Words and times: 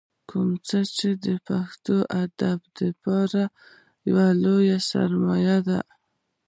کوم 0.29 0.49
چې 0.95 1.09
پښتو 1.47 1.95
ادب 2.23 2.59
دپاره 2.79 3.43
يوه 4.09 4.27
لويه 4.43 4.77
سرمايه 4.89 5.57
ده۔ 5.67 5.79